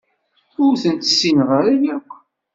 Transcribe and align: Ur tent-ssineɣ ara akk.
Ur 0.65 0.73
tent-ssineɣ 0.81 1.49
ara 1.59 1.73
akk. 1.95 2.11